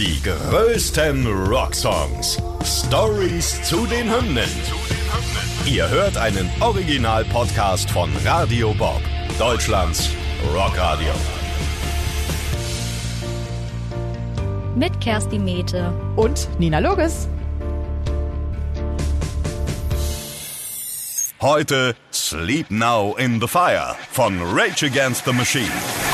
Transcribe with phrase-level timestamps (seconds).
[0.00, 2.38] Die größten Rocksongs.
[2.64, 4.48] Stories zu den Hymnen.
[5.66, 9.02] Ihr hört einen Original-Podcast von Radio Bob,
[9.38, 10.08] Deutschlands
[10.54, 11.12] Rockradio.
[14.74, 15.92] Mit Kerstin Mete.
[16.16, 17.28] Und Nina Loges.
[21.42, 26.09] Heute Sleep Now in the Fire von Rage Against the Machine.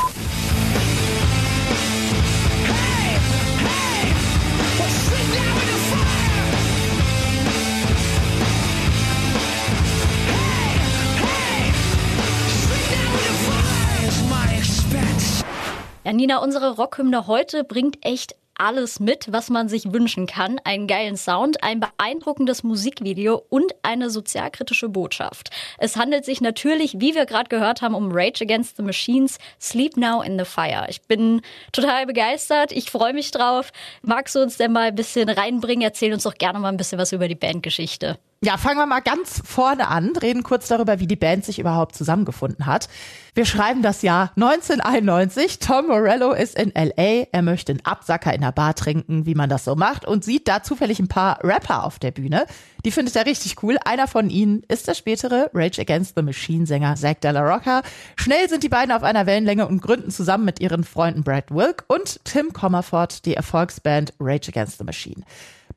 [16.06, 20.60] Ja, Nina, unsere Rockhymne heute bringt echt alles mit, was man sich wünschen kann.
[20.62, 25.50] Einen geilen Sound, ein beeindruckendes Musikvideo und eine sozialkritische Botschaft.
[25.78, 29.96] Es handelt sich natürlich, wie wir gerade gehört haben, um Rage Against the Machines, Sleep
[29.96, 30.86] Now in the Fire.
[30.88, 31.42] Ich bin
[31.72, 33.72] total begeistert, ich freue mich drauf.
[34.02, 35.82] Magst du uns denn mal ein bisschen reinbringen?
[35.82, 38.16] Erzähl uns doch gerne mal ein bisschen was über die Bandgeschichte.
[38.44, 41.96] Ja, fangen wir mal ganz vorne an, reden kurz darüber, wie die Band sich überhaupt
[41.96, 42.88] zusammengefunden hat.
[43.34, 45.58] Wir schreiben das Jahr 1991.
[45.58, 47.28] Tom Morello ist in LA.
[47.32, 50.48] Er möchte einen Absacker in der Bar trinken, wie man das so macht, und sieht
[50.48, 52.46] da zufällig ein paar Rapper auf der Bühne.
[52.84, 53.78] Die findet er richtig cool.
[53.86, 57.82] Einer von ihnen ist der spätere Rage Against the Machine Sänger Zack Della Rocca.
[58.16, 61.84] Schnell sind die beiden auf einer Wellenlänge und gründen zusammen mit ihren Freunden Brad Wilk
[61.88, 65.24] und Tim Comerford die Erfolgsband Rage Against the Machine.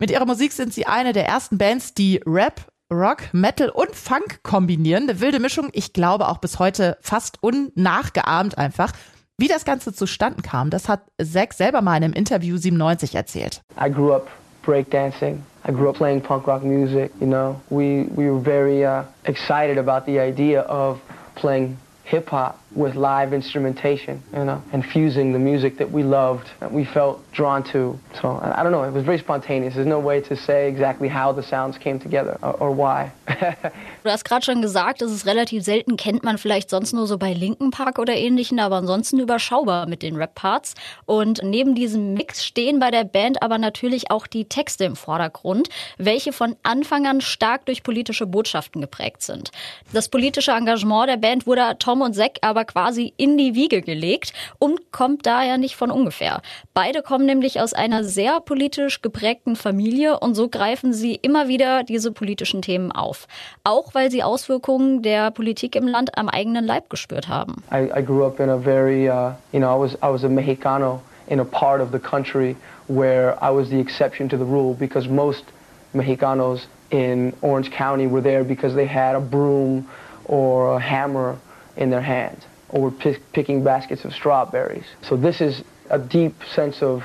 [0.01, 4.39] Mit ihrer Musik sind sie eine der ersten Bands, die Rap, Rock, Metal und Funk
[4.43, 5.03] kombinieren.
[5.03, 8.93] Eine wilde Mischung, ich glaube auch bis heute fast unnachgeahmt einfach.
[9.37, 13.61] Wie das Ganze zustande kam, das hat Zack selber mal in einem Interview 97 erzählt.
[13.77, 14.29] I grew up
[14.65, 15.41] breakdancing.
[15.67, 17.59] I grew up playing punk rock music, you know.
[17.69, 21.01] We, we were very uh, excited about the idea of
[21.35, 26.49] playing hip hop with live instrumentation, you know, and fusing the music that we loved,
[26.59, 27.99] that we felt drawn to.
[28.21, 29.73] So I, don't know, it was very spontaneous.
[29.75, 33.11] There's no way to say exactly how the sounds came together or, or why.
[34.01, 37.17] Du hast gerade schon gesagt, es ist relativ selten, kennt man vielleicht sonst nur so
[37.17, 40.75] bei Linken Park oder ähnlichen, aber ansonsten überschaubar mit den Rap-Parts.
[41.05, 45.67] Und neben diesem Mix stehen bei der Band aber natürlich auch die Texte im Vordergrund,
[45.97, 49.51] welche von Anfang an stark durch politische Botschaften geprägt sind.
[49.91, 54.33] Das politische Engagement der Band wurde Tom und Zack aber quasi in die Wiege gelegt
[54.59, 56.41] und kommt daher nicht von ungefähr.
[56.73, 61.83] Beide kommen nämlich aus einer sehr politisch geprägten Familie und so greifen sie immer wieder
[61.83, 63.27] diese politischen Themen auf.
[63.63, 67.63] Auch auch weil sie Auswirkungen der Politik im Land am eigenen Leib gespürt haben.
[67.71, 70.27] I, I grew up in a very, uh, you know, I was, I was a
[70.27, 72.55] Mexicano in a part of the country
[72.87, 75.45] where I was the exception to the rule because most
[75.93, 79.87] Mexicanos in Orange County were there because they had a broom
[80.25, 81.37] or a hammer
[81.79, 84.85] in their hand or picking baskets of strawberries.
[85.01, 87.03] So this is a deep sense of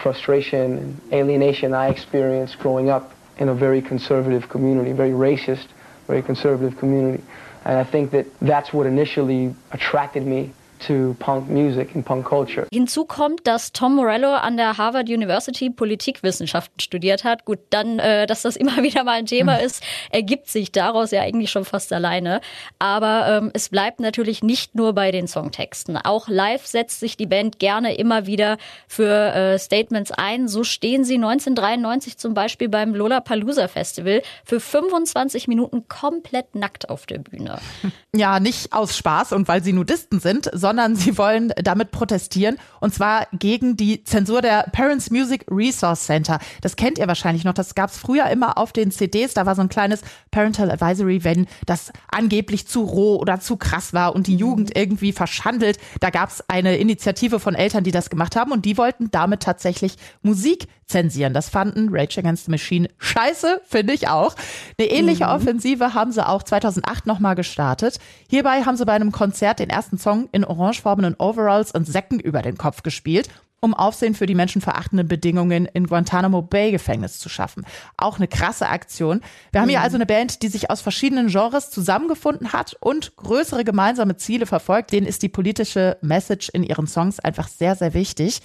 [0.00, 5.66] frustration and alienation I experienced growing up in a very conservative community, very racist
[6.10, 7.22] very conservative community.
[7.64, 10.52] And I think that that's what initially attracted me
[10.86, 12.66] to punk music and punk culture.
[12.72, 17.44] Hinzu kommt, dass Tom Morello an der Harvard University Politikwissenschaften studiert hat.
[17.44, 21.22] Gut, dann, äh, dass das immer wieder mal ein Thema ist, ergibt sich daraus ja
[21.22, 22.40] eigentlich schon fast alleine.
[22.78, 25.96] Aber ähm, es bleibt natürlich nicht nur bei den Songtexten.
[25.96, 28.56] Auch live setzt sich die Band gerne immer wieder
[28.88, 30.48] für äh, Statements ein.
[30.48, 37.06] So stehen sie 1993 zum Beispiel beim Lollapalooza Festival für 25 Minuten komplett nackt auf
[37.06, 37.58] der Bühne.
[38.12, 42.56] Ja, nicht aus Spaß und weil sie Nudisten sind, sondern sondern sie wollen damit protestieren
[42.78, 46.38] und zwar gegen die Zensur der Parents Music Resource Center.
[46.60, 47.54] Das kennt ihr wahrscheinlich noch.
[47.54, 49.34] Das gab es früher immer auf den CDs.
[49.34, 53.92] Da war so ein kleines Parental Advisory, wenn das angeblich zu roh oder zu krass
[53.92, 54.38] war und die mhm.
[54.38, 55.78] Jugend irgendwie verschandelt.
[55.98, 59.42] Da gab es eine Initiative von Eltern, die das gemacht haben und die wollten damit
[59.42, 61.32] tatsächlich Musik zensieren.
[61.32, 64.34] Das fanden Rage Against the Machine scheiße, finde ich auch.
[64.78, 65.30] Eine ähnliche mhm.
[65.30, 67.98] Offensive haben sie auch 2008 nochmal gestartet.
[68.28, 72.42] Hierbei haben sie bei einem Konzert den ersten Song in orangefarbenen Overalls und Säcken über
[72.42, 73.28] den Kopf gespielt
[73.60, 77.64] um Aufsehen für die menschenverachtenden Bedingungen in Guantanamo Bay Gefängnis zu schaffen.
[77.96, 79.20] Auch eine krasse Aktion.
[79.52, 79.84] Wir haben hier mhm.
[79.84, 84.92] also eine Band, die sich aus verschiedenen Genres zusammengefunden hat und größere gemeinsame Ziele verfolgt.
[84.92, 88.40] Denen ist die politische Message in ihren Songs einfach sehr, sehr wichtig.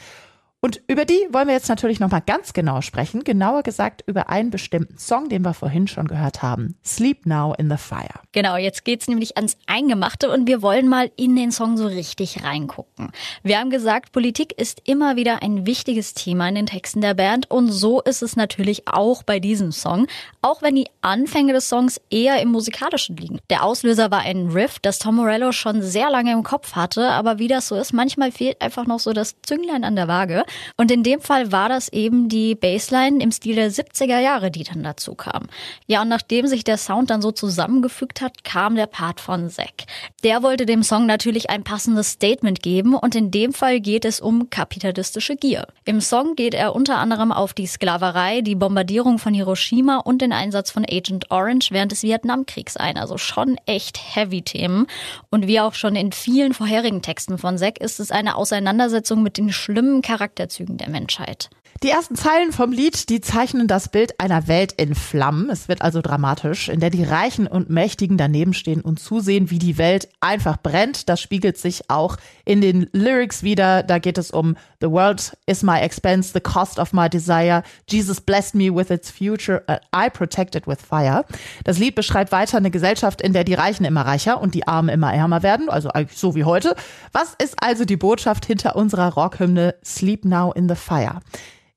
[0.60, 3.24] Und über die wollen wir jetzt natürlich nochmal ganz genau sprechen.
[3.24, 6.76] Genauer gesagt über einen bestimmten Song, den wir vorhin schon gehört haben.
[6.84, 8.25] Sleep Now in the Fire.
[8.36, 12.44] Genau, jetzt geht's nämlich ans Eingemachte und wir wollen mal in den Song so richtig
[12.44, 13.14] reingucken.
[13.44, 17.50] Wir haben gesagt, Politik ist immer wieder ein wichtiges Thema in den Texten der Band
[17.50, 20.08] und so ist es natürlich auch bei diesem Song,
[20.42, 23.40] auch wenn die Anfänge des Songs eher im Musikalischen liegen.
[23.50, 27.40] Der Auslöser war ein Riff, das Tom Morello schon sehr lange im Kopf hatte, aber
[27.40, 30.44] wie das so ist, manchmal fehlt einfach noch so das Zünglein an der Waage.
[30.76, 34.66] Und in dem Fall war das eben die Bassline im Stil der 70er Jahre, die
[34.66, 35.48] dann dazu kam.
[35.88, 39.86] Ja, und nachdem sich der Sound dann so zusammengefügt hat, kam der Part von Zack.
[40.24, 44.20] Der wollte dem Song natürlich ein passendes Statement geben und in dem Fall geht es
[44.20, 45.68] um kapitalistische Gier.
[45.86, 50.32] Im Song geht er unter anderem auf die Sklaverei, die Bombardierung von Hiroshima und den
[50.32, 52.98] Einsatz von Agent Orange während des Vietnamkriegs ein.
[52.98, 54.88] Also schon echt heavy Themen.
[55.30, 59.38] Und wie auch schon in vielen vorherigen Texten von Zack ist es eine Auseinandersetzung mit
[59.38, 61.50] den schlimmen Charakterzügen der Menschheit.
[61.84, 65.50] Die ersten Zeilen vom Lied, die zeichnen das Bild einer Welt in Flammen.
[65.50, 69.60] Es wird also dramatisch, in der die Reichen und Mächtigen daneben stehen und zusehen, wie
[69.60, 71.10] die Welt einfach brennt.
[71.10, 73.84] Das spiegelt sich auch in den Lyrics wieder.
[73.84, 77.62] Da geht es um The world is my expense, the cost of my desire.
[77.90, 79.62] Jesus blessed me with its future,
[79.94, 81.26] I protect it with fire.
[81.66, 84.90] Das Lied beschreibt weiter eine Gesellschaft, in der die Reichen immer reicher und die Armen
[84.90, 86.74] immer ärmer werden, also eigentlich so wie heute.
[87.12, 91.20] Was ist also die Botschaft hinter unserer Rockhymne Sleep Now in the Fire?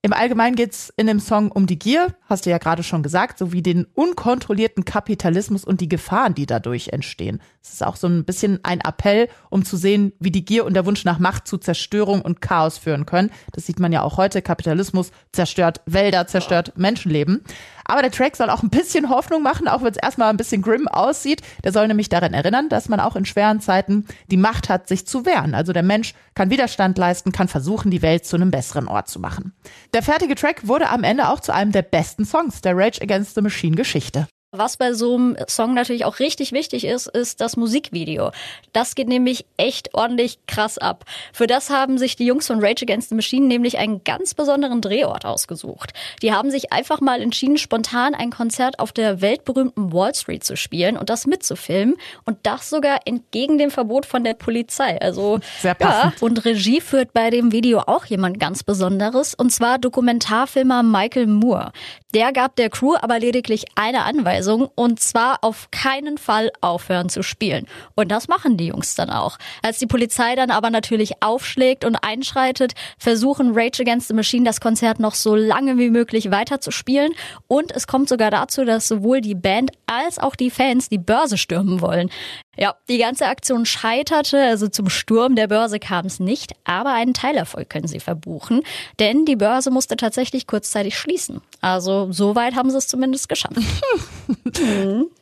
[0.01, 3.37] Im Allgemeinen geht's in dem Song um die Gier, hast du ja gerade schon gesagt,
[3.37, 7.43] sowie den unkontrollierten Kapitalismus und die Gefahren, die dadurch entstehen.
[7.69, 10.75] Es ist auch so ein bisschen ein Appell, um zu sehen, wie die Gier und
[10.75, 13.31] der Wunsch nach Macht zu Zerstörung und Chaos führen können.
[13.53, 14.43] Das sieht man ja auch heute.
[14.43, 17.45] Kapitalismus zerstört Wälder, zerstört Menschenleben.
[17.85, 20.63] Aber der Track soll auch ein bisschen Hoffnung machen, auch wenn es erstmal ein bisschen
[20.63, 21.43] grim aussieht.
[21.65, 25.07] Der soll nämlich daran erinnern, dass man auch in schweren Zeiten die Macht hat, sich
[25.07, 25.55] zu wehren.
[25.55, 29.21] Also der Mensch kann Widerstand leisten, kann versuchen, die Welt zu einem besseren Ort zu
[29.21, 29.53] machen.
[29.95, 33.35] Der fertige Track wurde am Ende auch zu einem der besten Songs der Rage Against
[33.35, 34.27] the Machine Geschichte.
[34.51, 38.31] Was bei so einem Song natürlich auch richtig wichtig ist, ist das Musikvideo.
[38.73, 41.05] Das geht nämlich echt ordentlich krass ab.
[41.35, 44.81] Für das haben sich die Jungs von Rage Against the Machine nämlich einen ganz besonderen
[44.81, 45.93] Drehort ausgesucht.
[46.23, 50.57] Die haben sich einfach mal entschieden, spontan ein Konzert auf der weltberühmten Wall Street zu
[50.57, 51.97] spielen und das mitzufilmen.
[52.25, 54.99] Und das sogar entgegen dem Verbot von der Polizei.
[54.99, 56.15] Also, Sehr passend.
[56.23, 56.27] Ja.
[56.27, 61.73] Und Regie führt bei dem Video auch jemand ganz Besonderes, und zwar Dokumentarfilmer Michael Moore.
[62.15, 64.38] Der gab der Crew aber lediglich eine Anweisung
[64.75, 67.67] und zwar auf keinen Fall aufhören zu spielen.
[67.95, 69.39] Und das machen die Jungs dann auch.
[69.63, 74.61] Als die Polizei dann aber natürlich aufschlägt und einschreitet, versuchen Rage Against the Machine das
[74.61, 77.13] Konzert noch so lange wie möglich weiterzuspielen
[77.47, 81.39] und es kommt sogar dazu, dass sowohl die Band als auch die Fans die Börse
[81.39, 82.11] stürmen wollen.
[82.61, 87.15] Ja, die ganze Aktion scheiterte, also zum Sturm der Börse kam es nicht, aber einen
[87.15, 88.63] Teilerfolg können sie verbuchen,
[88.99, 91.41] denn die Börse musste tatsächlich kurzzeitig schließen.
[91.61, 93.57] Also so weit haben sie es zumindest geschafft.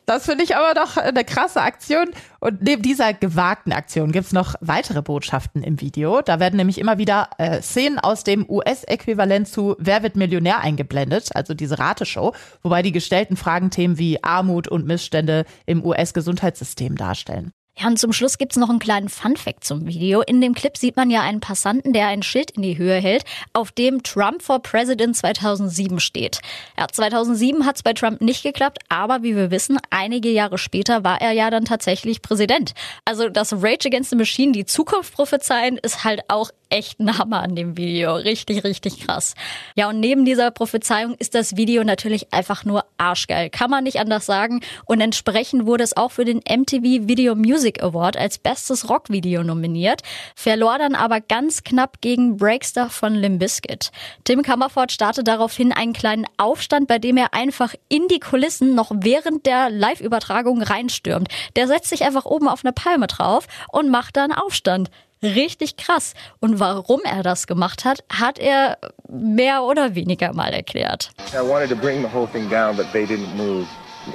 [0.05, 2.09] Das finde ich aber doch eine krasse Aktion.
[2.39, 6.21] Und neben dieser gewagten Aktion gibt's noch weitere Botschaften im Video.
[6.21, 11.35] Da werden nämlich immer wieder äh, Szenen aus dem US-Äquivalent zu Wer wird Millionär eingeblendet,
[11.35, 17.51] also diese Rateshow, wobei die gestellten Fragen Themen wie Armut und Missstände im US-Gesundheitssystem darstellen.
[17.79, 20.21] Ja, und zum Schluss gibt's noch einen kleinen Funfact zum Video.
[20.21, 23.23] In dem Clip sieht man ja einen Passanten, der ein Schild in die Höhe hält,
[23.53, 26.39] auf dem Trump for President 2007 steht.
[26.75, 31.21] Ja, 2007 hat's bei Trump nicht geklappt, aber wie wir wissen, einige Jahre später war
[31.21, 32.73] er ja dann tatsächlich Präsident.
[33.05, 37.41] Also, dass Rage Against the Machine die Zukunft prophezeien, ist halt auch echt ein Hammer
[37.41, 38.15] an dem Video.
[38.15, 39.35] Richtig, richtig krass.
[39.75, 43.49] Ja, und neben dieser Prophezeiung ist das Video natürlich einfach nur arschgeil.
[43.49, 44.61] Kann man nicht anders sagen.
[44.85, 50.01] Und entsprechend wurde es auch für den MTV Video Music Award als bestes Rockvideo nominiert,
[50.35, 53.91] verlor dann aber ganz knapp gegen Breakstar von Limp Bizkit.
[54.23, 58.91] Tim Kammerford startet daraufhin einen kleinen Aufstand, bei dem er einfach in die Kulissen noch
[58.93, 61.27] während der Live-Übertragung reinstürmt.
[61.55, 64.89] Der setzt sich einfach oben auf eine Palme drauf und macht dann Aufstand
[65.21, 66.13] richtig krass.
[66.39, 68.77] Und warum er das gemacht hat, hat er
[69.09, 71.11] mehr oder weniger mal erklärt.
[71.33, 73.65] I wanted to bring the whole thing down, but they didn't move.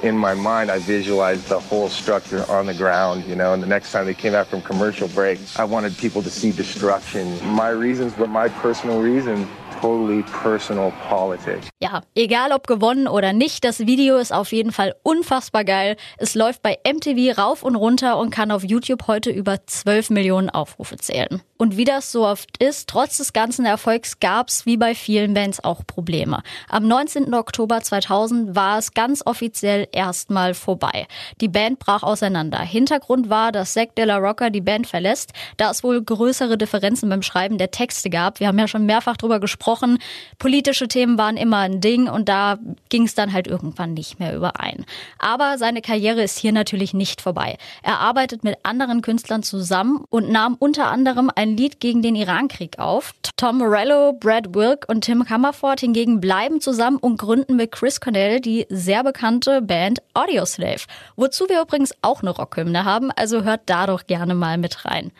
[0.01, 3.67] In my mind, I visualized the whole structure on the ground, you know, and the
[3.67, 7.37] next time they came out from commercial break, I wanted people to see destruction.
[7.55, 9.47] My reasons were my personal reasons
[9.83, 11.67] totally personal politics.
[11.81, 15.97] Ja, egal ob gewonnen oder nicht, das Video ist auf jeden Fall unfassbar geil.
[16.17, 20.49] Es läuft bei MTV rauf und runter und kann auf YouTube heute über 12 Millionen
[20.49, 21.41] Aufrufe zählen.
[21.63, 25.33] Und wie das so oft ist, trotz des ganzen Erfolgs gab es wie bei vielen
[25.33, 26.43] Bands auch Probleme.
[26.67, 27.33] Am 19.
[27.33, 31.07] Oktober 2000 war es ganz offiziell erstmal vorbei.
[31.39, 32.59] Die Band brach auseinander.
[32.59, 37.07] Hintergrund war, dass Zack de la Rocca die Band verlässt, da es wohl größere Differenzen
[37.07, 38.41] beim Schreiben der Texte gab.
[38.41, 39.99] Wir haben ja schon mehrfach drüber gesprochen.
[40.39, 42.57] Politische Themen waren immer ein Ding und da
[42.89, 44.83] ging es dann halt irgendwann nicht mehr überein.
[45.17, 47.57] Aber seine Karriere ist hier natürlich nicht vorbei.
[47.83, 52.79] Er arbeitet mit anderen Künstlern zusammen und nahm unter anderem ein Lied gegen den Irankrieg
[52.79, 53.13] auf.
[53.37, 58.39] Tom Morello, Brad Wilk und Tim Comerford hingegen bleiben zusammen und gründen mit Chris Cornell
[58.39, 63.87] die sehr bekannte Band Audioslave, wozu wir übrigens auch eine Rockhymne haben, also hört da
[63.87, 65.11] doch gerne mal mit rein.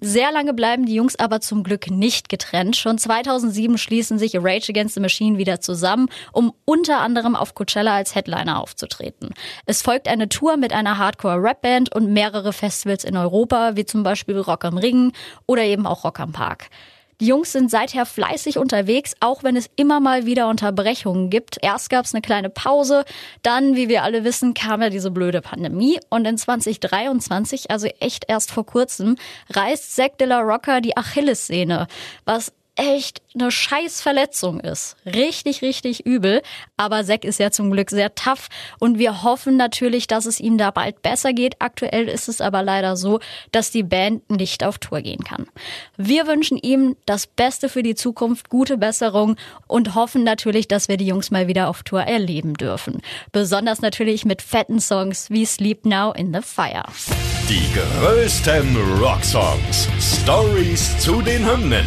[0.00, 2.76] Sehr lange bleiben die Jungs aber zum Glück nicht getrennt.
[2.76, 7.96] Schon 2007 schließen sich Rage Against the Machine wieder zusammen, um unter anderem auf Coachella
[7.96, 9.34] als Headliner aufzutreten.
[9.66, 14.38] Es folgt eine Tour mit einer Hardcore-Rap-Band und mehrere Festivals in Europa, wie zum Beispiel
[14.38, 15.12] Rock am Ring
[15.46, 16.70] oder eben auch Rock am Park.
[17.20, 21.58] Die Jungs sind seither fleißig unterwegs, auch wenn es immer mal wieder Unterbrechungen gibt.
[21.60, 23.04] Erst gab es eine kleine Pause,
[23.42, 28.26] dann, wie wir alle wissen, kam ja diese blöde Pandemie und in 2023, also echt
[28.28, 29.16] erst vor kurzem,
[29.50, 31.88] reißt Zack de la Rocca die Achillessehne,
[32.24, 34.96] was echt eine scheiß Verletzung ist.
[35.04, 36.42] Richtig, richtig übel.
[36.76, 40.56] Aber Zack ist ja zum Glück sehr tough und wir hoffen natürlich, dass es ihm
[40.58, 41.56] da bald besser geht.
[41.58, 43.20] Aktuell ist es aber leider so,
[43.52, 45.46] dass die Band nicht auf Tour gehen kann.
[45.96, 50.96] Wir wünschen ihm das Beste für die Zukunft, gute Besserung und hoffen natürlich, dass wir
[50.96, 53.02] die Jungs mal wieder auf Tour erleben dürfen.
[53.32, 56.84] Besonders natürlich mit fetten Songs wie Sleep Now in the Fire.
[57.48, 59.88] Die größten Rocksongs.
[60.22, 61.86] Stories zu den Hymnen.